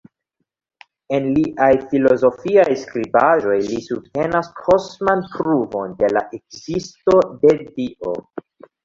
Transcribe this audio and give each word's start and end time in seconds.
En 1.15 1.25
liaj 1.33 1.65
filozofiaj 1.91 2.77
skribaĵoj 2.83 3.57
li 3.65 3.81
subtenas 3.89 4.49
kosman 4.61 5.21
pruvon 5.35 5.93
de 6.01 6.11
la 6.15 6.25
ekzisto 6.39 7.21
de 7.45 7.53
Dio. 7.69 8.17